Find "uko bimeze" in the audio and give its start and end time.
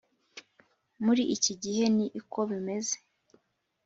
2.19-2.95